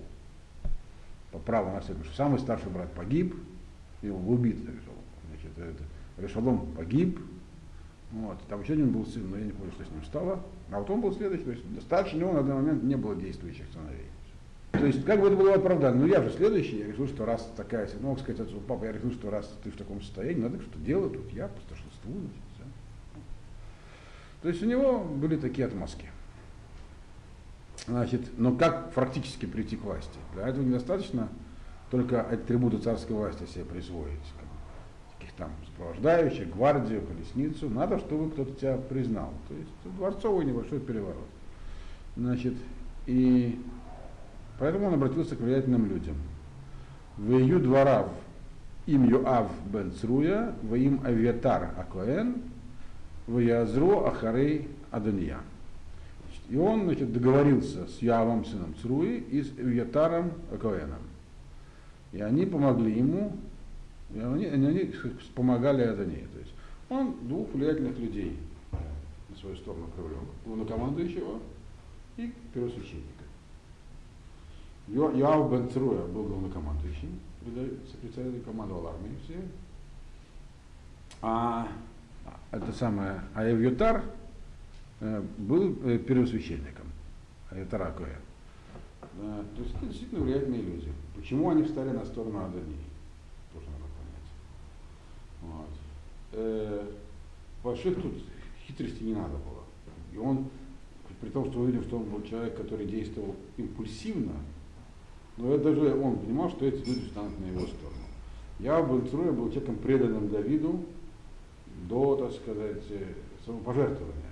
[1.31, 2.11] По праву наследования.
[2.15, 3.35] Самый старший брат погиб,
[4.01, 5.03] его убит Авишалом.
[5.29, 5.77] Значит,
[6.17, 7.19] Авишалом погиб.
[8.15, 8.37] Вот.
[8.47, 10.41] Там еще один был сын, но я не помню, что с ним стало.
[10.71, 11.43] А вот он был следующий.
[11.43, 14.07] То есть старше него на данный момент не было действующих сыновей.
[14.71, 17.49] То есть, как бы это было оправдано, ну я же следующий, я решил, что раз
[17.55, 20.61] такая, ну, мог сказать отцу, папа, я решил, что раз ты в таком состоянии, надо
[20.61, 22.41] что делать, тут я по старшинству, значит.
[24.41, 26.07] То есть у него были такие отмазки.
[27.87, 30.19] Значит, но как практически прийти к власти?
[30.33, 31.29] Для этого недостаточно
[31.89, 34.19] только атрибуты царской власти себе присвоить.
[35.37, 37.69] Там сопровождающих, гвардию, колесницу.
[37.69, 39.33] Надо, чтобы кто-то тебя признал.
[39.49, 41.27] То есть дворцовый небольшой переворот.
[42.15, 42.53] Значит,
[43.05, 43.59] И
[44.57, 46.15] поэтому он обратился к влиятельным людям.
[47.17, 48.09] В ее дворав
[48.85, 52.35] им Йоав бен Цруя, в им Авиатар Акоэн,
[53.27, 55.39] Язро Ахарей Адония.
[56.49, 61.01] И он значит, договорился с Явом, сыном Цруи, и с Авиатаром Акоэном.
[62.11, 63.33] И они помогли ему,
[64.13, 64.93] и они, они
[65.33, 66.27] помогали Адонии.
[66.33, 66.53] То есть
[66.89, 68.37] он двух влиятельных людей
[69.29, 70.19] на свою сторону привлек.
[70.45, 71.39] Главнокомандующего
[72.17, 73.23] и первосвященника.
[74.87, 77.19] Йоав бен Цруя был главнокомандующим,
[78.01, 79.41] председатель командовал армией все.
[81.21, 81.67] А
[82.51, 84.03] это самое, а Евютар
[84.99, 86.85] э, был э, первосвященником,
[87.51, 89.45] Евютара Коэн.
[89.55, 90.91] То есть это действительно влиятельные люди.
[91.15, 92.77] Почему они встали на сторону Адонии?
[95.51, 95.69] Вот.
[96.33, 96.91] Э,
[97.63, 98.13] больших тут
[98.67, 99.63] хитрости не надо было.
[100.13, 100.45] И он,
[101.21, 104.33] при том, что мы видим, что он был человек, который действовал импульсивно,
[105.37, 107.95] но это даже он понимал, что эти люди станут на его сторону.
[108.59, 110.85] Я был Цруя был человеком преданным Давиду
[111.89, 112.83] до, так сказать,
[113.45, 114.23] самопожертвования.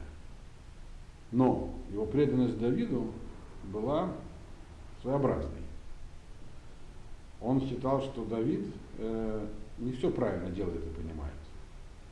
[1.31, 3.07] Но его преданность Давиду
[3.65, 4.11] была
[5.01, 5.61] своеобразной.
[7.41, 8.65] Он считал, что Давид
[8.97, 11.33] э, не все правильно делает и понимает.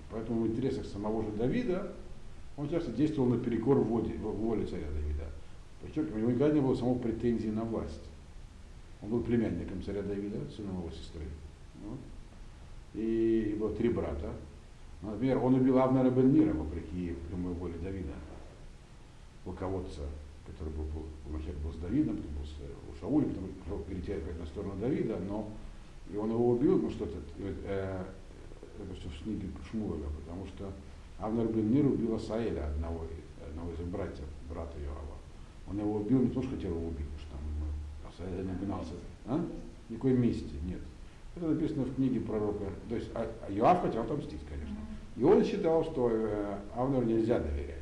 [0.10, 1.94] Поэтому в интересах самого же Давида
[2.58, 5.26] он часто действовал наперекор воле, воле царя Давида.
[5.82, 8.04] Причем у него никогда не было самого претензии на власть.
[9.02, 11.24] Он был племянником царя Давида, сыном его сестры.
[11.84, 12.00] Вот.
[12.94, 14.32] И его три брата.
[15.02, 18.14] Например, он убил Авнера бен Мира, вопреки прямой воле Давида,
[19.44, 20.02] полководца,
[20.46, 21.06] который был, был,
[21.64, 25.50] был с Давидом, потом был с, у потом перейти на сторону Давида, но
[26.14, 28.04] и он его убил, ну что-то, э,
[28.78, 30.72] это все в книге Шмуэля, потому что
[31.20, 33.06] Авнер бен Мир убил Асаэля, одного,
[33.48, 35.18] одного из братьев, брата Йоава.
[35.70, 37.08] Он его убил не потому, что хотел его убить,
[38.22, 38.94] Саида не гнался.
[39.26, 39.44] А?
[39.90, 40.80] Никакой мести нет.
[41.36, 42.66] Это написано в книге пророка.
[42.90, 44.76] То есть а, а Иоав хотел отомстить, конечно.
[45.16, 47.78] И он считал, что э, Авнеру нельзя доверять.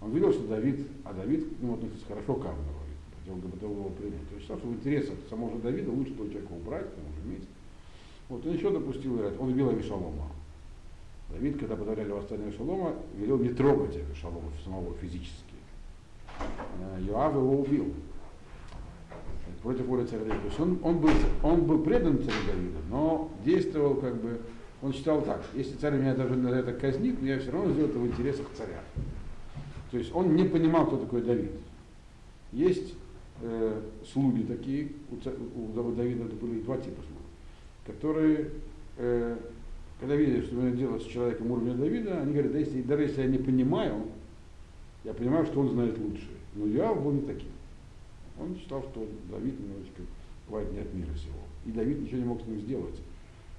[0.00, 2.81] Он видел, что Давид, а Давид нему относится хорошо к Авнеру,
[3.26, 4.28] его принять.
[4.28, 7.48] То есть что в интересах самого Давида лучше того человека убрать к тому же месте.
[8.28, 10.28] Вот, он еще допустил, он убил Авишалома.
[11.30, 15.54] Давид, когда подавляли восстание Авишалома, велел не трогать Авишалома самого физически.
[17.00, 17.92] Йоав его убил
[19.62, 20.40] против воли царя Давида.
[20.40, 21.10] То есть он, он, был,
[21.42, 24.40] он был предан царю Давида, но действовал как бы,
[24.82, 27.90] он считал так, если царь меня даже на это казнит, но я все равно сделаю
[27.90, 28.80] это в интересах царя.
[29.90, 31.52] То есть он не понимал, кто такой Давид.
[32.50, 32.94] Есть
[33.42, 35.16] э, слуги такие, у,
[35.60, 37.22] у Давида это были два типа слуг,
[37.86, 38.50] которые,
[38.96, 39.36] э,
[40.00, 43.22] когда видят, что надо делать с человеком уровня Давида, они говорят, да если, даже если
[43.22, 44.06] я не понимаю,
[45.04, 46.28] я понимаю, что он знает лучше.
[46.54, 47.50] Но я был не таким.
[48.38, 50.02] Он считал, что Давид немножечко
[50.48, 51.40] бывает не от мира сего.
[51.66, 53.00] И Давид ничего не мог с ним сделать.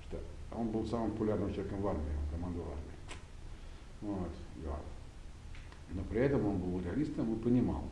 [0.08, 0.20] Что
[0.56, 2.94] он был самым популярным человеком в армии, он командовал армией.
[4.02, 4.80] Вот, Иоанн.
[5.94, 7.84] Но при этом он был реалистом и понимал,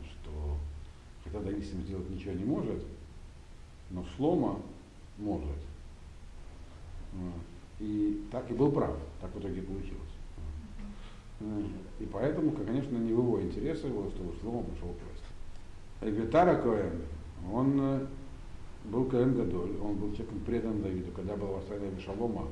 [1.40, 2.82] с ним сделать ничего не может,
[3.90, 4.60] но Шлома
[5.18, 5.48] может.
[7.12, 7.32] Вот.
[7.80, 10.00] И так и был прав, так в итоге получилось.
[11.98, 16.20] И поэтому, конечно, не в его интересах было, чтобы Шлома пошел к власти.
[16.20, 17.00] Витара Коэн,
[17.52, 18.06] он э,
[18.84, 21.10] был Коэн Гадоль, он был человеком предан Давиду.
[21.12, 22.46] Когда было восстание Шалома,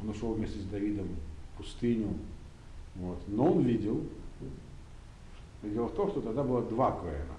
[0.00, 1.08] он ушел вместе с Давидом
[1.52, 2.14] в пустыню.
[2.96, 3.18] Вот.
[3.28, 4.02] Но он видел,
[5.62, 7.36] дело в том, что тогда было два Коэна.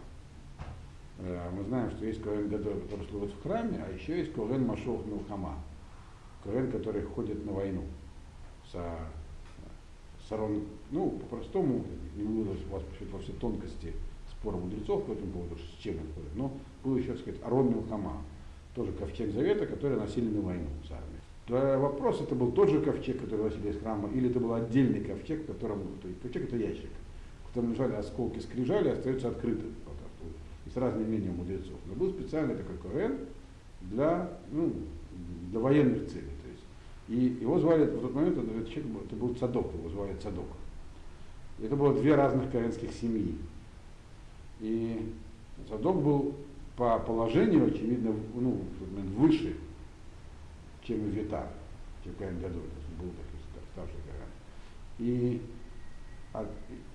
[1.25, 4.65] Э, мы знаем, что есть Коэн Гадоль, который служит в храме, а еще есть Коэн
[4.65, 5.55] Машох Милхама.
[6.43, 7.83] Коэн, который ходит на войну
[8.69, 8.83] со
[10.25, 13.93] сторон, ну, по-простому, не буду вас во все тонкости
[14.29, 16.35] спор мудрецов по этому поводу, с чем это ходит.
[16.35, 16.51] Но
[16.83, 18.21] был еще, так сказать, Арон Милхама,
[18.75, 21.21] тоже ковчег завета, который носили на войну с армией.
[21.45, 25.01] То вопрос, это был тот же ковчег, который носили из храма, или это был отдельный
[25.01, 26.89] ковчег, в котором, то есть, ковчег это ящик,
[27.43, 29.73] в котором лежали осколки скрижали, остается открытым
[30.65, 31.79] и с разным мнением мудрецов.
[31.85, 33.17] Но был специальный такой КВН
[33.81, 34.73] для, ну,
[35.51, 36.31] для военных целей.
[36.41, 36.63] То есть.
[37.09, 40.47] И его звали, в тот момент этот человек, это был Цадок, его звали Цадок.
[41.61, 43.35] Это было две разных коэнских семьи.
[44.59, 45.13] И
[45.69, 46.35] Задок был
[46.75, 48.61] по положению, очевидно, ну,
[49.15, 49.55] выше,
[50.83, 51.47] чем Витар,
[52.03, 52.61] чем Каин Гадоль,
[52.99, 55.07] был такой старший Каин.
[55.07, 55.41] И,
[56.33, 56.45] а,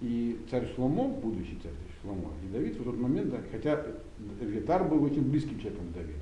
[0.00, 1.72] и царь Шломо, будущий царь
[2.08, 3.84] Шломо, и Давид в тот момент, хотя
[4.40, 6.18] Витар был очень близким человеком к Давиду,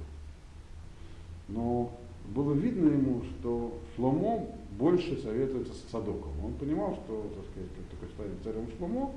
[1.48, 1.92] но
[2.34, 4.46] было видно ему, что Шломо
[4.76, 6.32] больше советуется с Садоком.
[6.44, 9.14] Он понимал, что, так сказать, как только станет царем Шломо,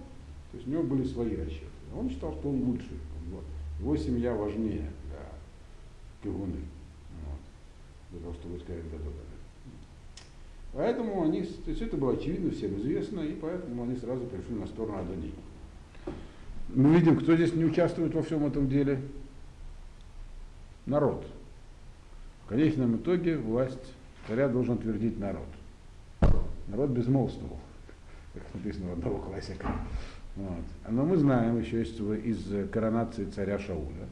[0.52, 1.66] То есть у него были свои расчеты.
[1.96, 2.98] Он считал, что он лучший.
[3.80, 5.26] Его семья важнее для
[6.22, 6.66] Кигуны.
[7.26, 7.40] Вот,
[8.12, 9.14] для того, чтобы сказать Гадоля.
[10.74, 14.68] Поэтому они, то есть это было очевидно, всем известно, и поэтому они сразу пришли на
[14.68, 15.34] сторону Адони.
[16.76, 19.02] Мы видим, кто здесь не участвует во всем этом деле.
[20.86, 21.26] Народ.
[22.46, 23.94] В конечном итоге власть
[24.28, 25.48] царя должен твердить народ.
[26.68, 27.58] Народ безмолвствовал,
[28.34, 29.68] как написано в одного классика.
[30.36, 30.64] Вот.
[30.88, 34.08] Но мы знаем еще из, из коронации царя Шауля,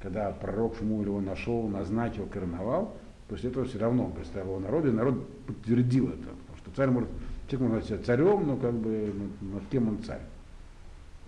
[0.00, 2.96] когда пророк Шмуль его нашел, назначил, короновал,
[3.28, 6.18] после этого все равно представил народу, и народ подтвердил это.
[6.18, 7.08] Потому что царь может,
[7.48, 10.22] человек может себя царем, но как бы над кем он царь.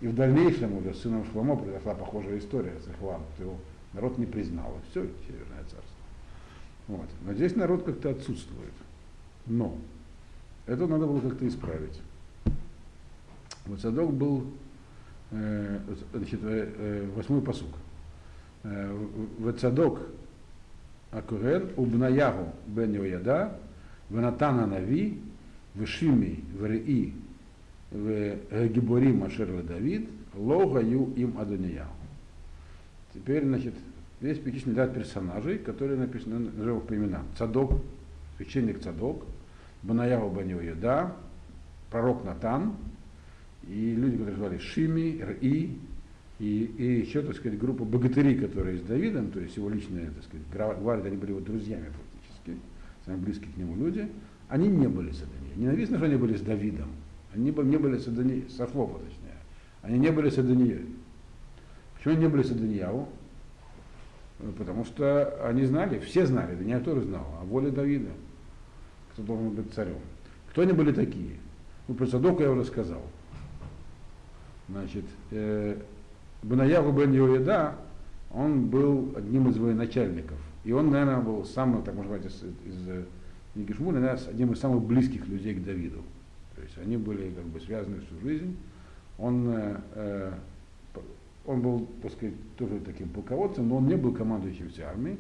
[0.01, 3.57] И в дальнейшем уже с сыном Шломо произошла похожая история с Ихвам, его
[3.95, 5.97] народ не признал, и все, Северное царство.
[6.89, 7.09] Вот.
[7.25, 8.73] Но здесь народ как-то отсутствует.
[9.47, 9.77] Но
[10.67, 12.01] это надо было как-то исправить.
[13.67, 14.47] Вот Садок был,
[15.31, 15.81] э,
[16.13, 17.75] значит, э, э восьмой посук.
[18.63, 19.07] Э,
[19.39, 20.01] Вецадок
[21.11, 23.59] Акурен, Убнаягу бен Йояда,
[24.11, 25.21] Венатана Нави,
[25.75, 27.15] Вешими, Вреи,
[27.91, 31.89] в Гиборим Ашер Давид, Логаю им Адонияу.
[33.15, 33.75] Теперь, значит,
[34.21, 37.25] здесь перечислены ряд персонажей, которые написаны, назовем по именам.
[37.39, 37.81] Цадок,
[38.37, 39.25] священник Цадок,
[39.83, 41.17] Банаяву Банио Еда,
[41.91, 42.75] пророк Натан,
[43.67, 45.79] и люди, которые звали Шими, Ри,
[46.39, 50.25] и, и еще, так сказать, группа богатырей, которые с Давидом, то есть его личные, так
[50.25, 52.61] сказать, гвардия, они были его друзьями фактически,
[53.07, 54.07] самые близкие к нему люди,
[54.49, 55.57] они не были с Адонией.
[55.57, 56.91] Не написано, что они были с Давидом,
[57.37, 59.37] они не были с Афлофа, точнее,
[59.83, 60.35] они не были с.
[60.37, 63.09] Почему они не были с Адонияу?
[64.59, 68.11] Потому что они знали, все знали, Дания тоже знал, о воле Давида,
[69.13, 69.97] кто должен быть царем.
[70.51, 71.37] Кто они были такие?
[71.89, 73.03] Ну, про Садока я уже сказал.
[74.69, 75.79] Значит, э,
[76.43, 77.77] Банаягу бен Йоеда,
[78.31, 80.39] он был одним из военачальников.
[80.65, 83.05] И он, наверное, был самым, так можно сказать, из, из
[83.55, 86.03] Нигишмуля, одним из самых близких людей к Давиду.
[86.77, 88.57] То есть они были как бы связаны всю жизнь.
[89.19, 90.33] Он, э, э
[91.47, 95.17] он был, так сказать, тоже таким полководцем, но он не был командующим всей армией.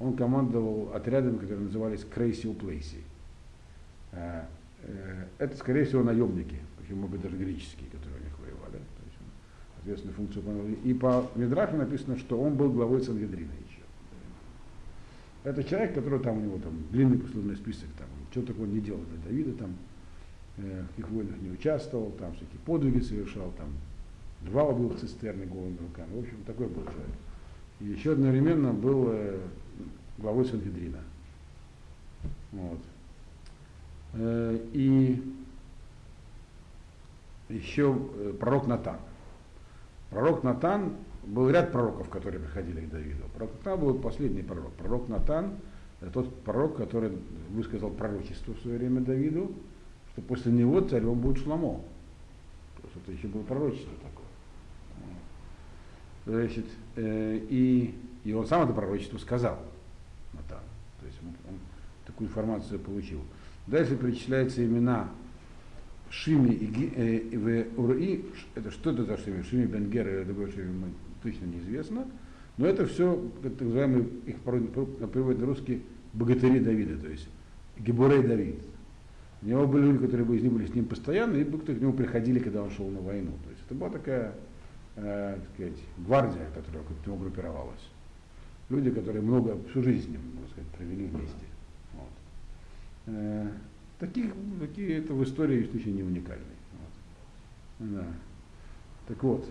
[0.00, 2.98] Он командовал отрядами, которые назывались Крейси Плейси.
[4.12, 4.42] Э,
[4.82, 8.28] э, это, скорее всего, наемники, почему бы даже греческие, которые
[9.88, 10.66] ответственную функцию выполнял.
[10.84, 13.82] И по Мидрашу написано, что он был главой Сангедрина еще.
[15.44, 19.00] Это человек, который там у него там длинный послужной список, там, что такого не делал
[19.00, 19.74] для Давида, там,
[20.58, 23.68] в их войнах не участвовал, там всякие подвиги совершал, там,
[24.42, 26.14] два убил цистерны голыми руками.
[26.14, 27.16] В общем, такой был человек.
[27.80, 29.38] И еще одновременно был э,
[30.18, 30.98] главой Сангедрина.
[32.52, 32.80] Вот.
[34.14, 35.22] Э, и
[37.48, 38.96] еще э, пророк Натан.
[40.10, 40.94] Пророк Натан,
[41.24, 43.24] был ряд пророков, которые приходили к Давиду.
[43.34, 44.72] Пророк Натан был последний пророк.
[44.72, 45.52] Пророк Натан,
[46.12, 47.12] тот пророк, который
[47.50, 49.52] высказал пророчество в свое время Давиду,
[50.18, 51.80] что после него царем будет Шламо.
[52.76, 54.26] Просто это еще было пророчество такое.
[56.26, 59.58] Значит, э, и, и он сам это пророчество сказал,
[60.32, 60.60] Натан.
[61.00, 61.58] То есть он, он
[62.04, 63.20] такую информацию получил.
[63.66, 65.08] Дальше перечисляются имена
[66.10, 69.42] Шими и, э, и Ураи, это что это за Шими?
[69.42, 72.06] Шими Бенгер или другой Шими, точно неизвестно.
[72.56, 77.28] Но это все, так называемые, их приводят на русский богатыри Давида, то есть
[77.78, 78.56] Гебурей Давид.
[79.42, 82.38] У него были люди, которые них были с ним постоянно, и кто к нему приходили,
[82.38, 83.32] когда он шел на войну.
[83.44, 84.34] То есть это была такая,
[84.96, 87.88] э, так сказать, гвардия, которая к нему группировалась.
[88.68, 91.46] Люди, которые много, всю жизнь можно сказать, провели вместе.
[91.94, 92.08] Вот.
[93.06, 93.50] Э,
[93.98, 96.44] Таких, такие это в истории случай не уникальный.
[96.72, 97.90] Вот.
[97.90, 98.06] Да.
[99.08, 99.48] Так вот,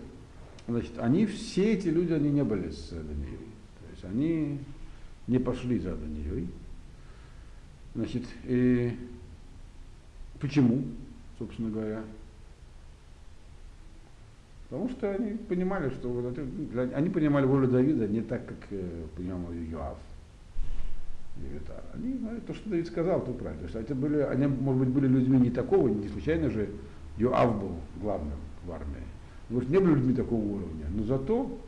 [0.66, 3.36] значит, они все эти люди, они не были с Данией.
[3.80, 4.58] То есть они
[5.26, 6.48] не пошли за Данией.
[7.94, 8.96] Значит, и
[10.40, 10.84] почему,
[11.38, 12.02] собственно говоря?
[14.68, 19.04] Потому что они понимали, что вот это, они понимали волю Давида не так, как э,
[19.16, 19.52] понимал.
[21.42, 21.82] Левитана.
[21.94, 23.66] Они знают то, что Давид сказал, то правильно.
[23.68, 26.68] То есть это были, они, может быть, были людьми не такого, не случайно же
[27.16, 29.02] Йоав был главным в армии.
[29.48, 31.58] Может, не были людьми такого уровня, но зато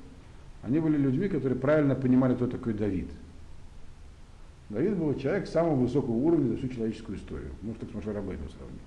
[0.62, 3.08] они были людьми, которые правильно понимали, кто такой Давид.
[4.70, 7.50] Давид был человек самого высокого уровня за всю человеческую историю.
[7.60, 8.80] Можно так с Машей Рабейну сравнить.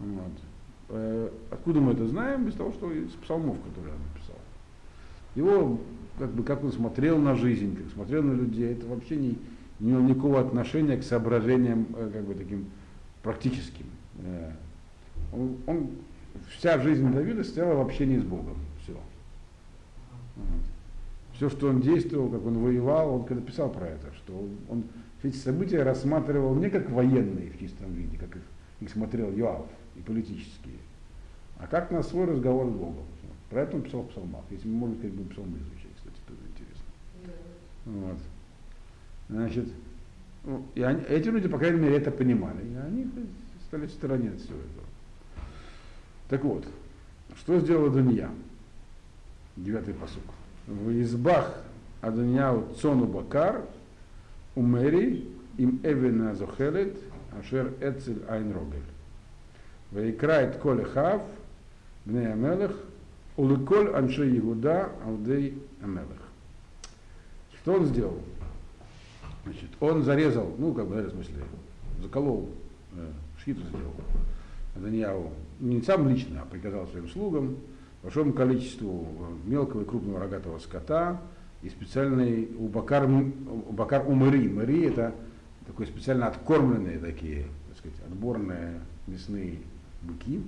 [0.00, 0.32] Вот.
[0.88, 2.46] Э, откуда мы это знаем?
[2.46, 4.36] Без того, что из псалмов, которые он написал.
[5.36, 5.80] Его,
[6.18, 9.38] как бы, как он смотрел на жизнь, как смотрел на людей, это вообще не,
[9.78, 12.66] не имел никакого отношения к соображениям э, как бы таким
[13.22, 13.86] практическим.
[14.18, 14.50] Э,
[15.32, 15.90] он, он
[16.56, 18.56] вся жизнь Давида стояла в общении с Богом.
[18.82, 18.94] Все.
[20.34, 20.75] Вот.
[21.36, 24.84] Все, что он действовал, как он воевал, он когда писал про это, что он, он
[25.22, 28.42] эти события рассматривал не как военные в чистом виде, как их,
[28.80, 29.66] их смотрел Йоав
[29.96, 30.78] и политические,
[31.58, 33.04] а как на свой разговор с Богом.
[33.50, 34.42] Про это он писал в псалмах.
[34.50, 36.84] Если мы, может быть, будем псалмы изучать, кстати, тоже интересно.
[37.84, 38.18] Вот.
[39.28, 39.68] Значит,
[40.44, 42.64] ну, и они, эти люди, по крайней мере, это понимали.
[42.64, 43.10] И они
[43.66, 44.86] стали в стороне от всего этого.
[46.28, 46.66] Так вот,
[47.36, 48.30] что сделала Дунья?
[49.56, 50.22] Девятый посук.
[50.66, 51.54] В избах
[52.00, 53.62] Адуньяу Цону Бакар,
[54.54, 56.96] Умери, им Эвина Зохелет,
[57.38, 58.82] Ашер Эцель Айн Рогель.
[59.92, 61.22] Вейкрает Коле Хав,
[62.04, 62.72] Бней Амелех,
[63.36, 66.06] Улыколь Анши Игуда, Алдей Амелех.
[67.60, 68.18] Что он сделал?
[69.44, 71.44] Значит, он зарезал, ну, как бы, в смысле,
[72.02, 72.48] заколол,
[72.94, 73.94] э, шхиту сделал.
[74.74, 77.56] Данияу не сам лично, а приказал своим слугам
[78.06, 81.20] большому количеству э, мелкого и крупного рогатого скота
[81.62, 83.04] и специальный убакар,
[83.68, 84.48] убакар умыри.
[84.48, 85.12] Мэри это
[85.66, 89.58] такой специально откормленные такие, так сказать, отборные мясные
[90.02, 90.40] быки.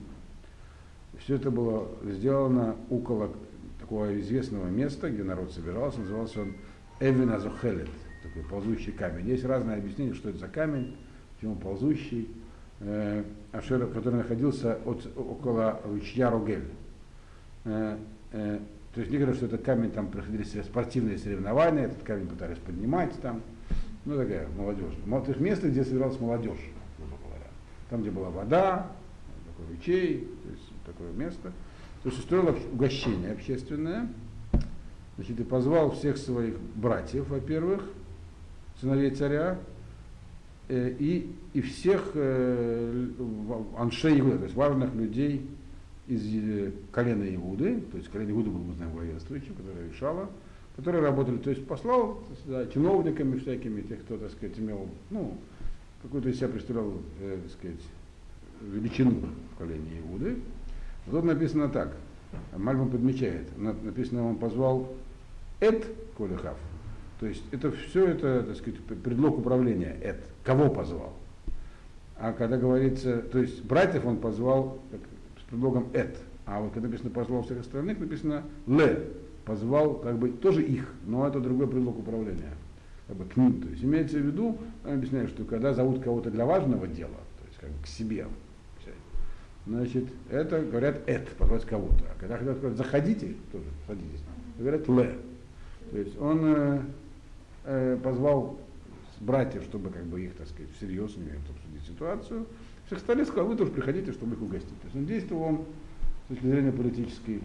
[1.18, 3.32] Все это было сделано около
[3.80, 6.54] такого известного места, где народ собирался, назывался он
[7.00, 7.88] Эвин Азухелет,
[8.22, 9.26] такой ползущий камень.
[9.26, 10.96] Есть разные объяснения, что это за камень,
[11.34, 12.28] почему ползущий.
[12.78, 16.62] Э, Ашер, который находился от, около ручья Ругель.
[17.68, 17.98] Э,
[18.32, 18.58] э,
[18.94, 23.12] то есть не говорят, что это камень, там проходили спортивные соревнования, этот камень пытались поднимать
[23.20, 23.42] там.
[24.04, 24.94] Ну, такая молодежь.
[25.04, 26.58] То есть место, где собиралась молодежь,
[26.96, 27.46] грубо говоря.
[27.90, 28.90] Там, где была вода,
[29.46, 31.52] такой ручей, то есть такое место.
[32.02, 34.08] То есть устроил угощение общественное.
[35.16, 37.82] Значит, и позвал всех своих братьев, во-первых,
[38.80, 39.58] сыновей царя,
[40.68, 43.08] э, и, и всех э,
[43.76, 45.44] аншей то есть важных людей
[46.08, 50.28] из э, колена Иуды, то есть колено Иуды был, мы знаем, воинствующим, которое решало,
[50.76, 55.36] которые работали, то есть послал сюда чиновниками всякими, тех, кто, так сказать, имел, ну,
[56.02, 57.80] какую-то из себя представлял, э, так сказать,
[58.62, 59.22] величину
[59.54, 60.36] в колене Иуды.
[61.06, 61.94] Вот тут написано так,
[62.56, 64.88] Мальбом подмечает, написано, он позвал
[65.60, 65.84] Эд
[66.16, 66.56] Колехав,
[67.20, 71.12] то есть это все это, так сказать, предлог управления, Эд, кого позвал.
[72.16, 74.80] А когда говорится, то есть братьев он позвал
[75.50, 79.04] предлогом Эд, а вот когда написано позвал всех остальных, написано Ле,
[79.44, 82.54] позвал как бы тоже их, но это другой предлог управления
[83.06, 83.60] как бы, к ним.
[83.62, 87.46] То есть имеется в виду, он объясняет, что когда зовут кого-то для важного дела, то
[87.46, 88.26] есть как бы к себе,
[89.68, 92.04] значит, это говорят эт, позвать кого-то.
[92.10, 94.22] А когда хотят сказать заходите, тоже садитесь,
[94.58, 95.14] говорят ле.
[95.90, 96.80] То есть он э,
[97.64, 98.58] э, позвал
[99.20, 102.46] братьев, чтобы как бы их, так сказать, всерьез обсудить ситуацию.
[102.88, 104.80] Всех стали сказал, вы тоже приходите, чтобы их угостить.
[104.80, 105.66] То есть он действовал
[106.24, 107.42] с точки зрения политической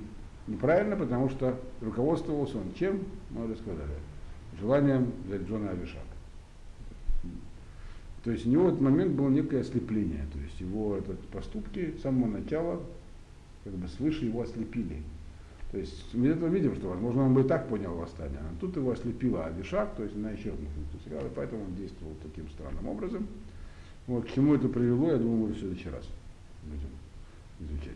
[0.47, 3.91] неправильно, потому что руководствовался он чем, мы уже сказали,
[4.57, 5.99] желанием взять Джона Авишака.
[8.23, 11.93] То есть у него в этот момент было некое ослепление, то есть его этот поступки
[11.97, 12.81] с самого начала
[13.65, 15.03] как бы свыше его ослепили.
[15.73, 18.77] То есть мы это видим, что, возможно, он бы и так понял восстание, а тут
[18.77, 22.87] его ослепила Абишак, то есть она еще одну функцию сыграла, поэтому он действовал таким странным
[22.87, 23.27] образом.
[24.07, 26.05] Вот, к чему это привело, я думаю, мы в следующий раз
[26.63, 26.89] будем
[27.59, 27.91] изучать.